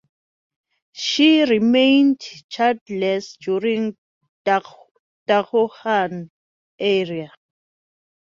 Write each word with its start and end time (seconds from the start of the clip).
She 0.93 1.43
remained 1.43 2.21
childless 2.49 3.37
during 3.37 3.95
Daoguang 4.47 6.29
era. 6.79 7.29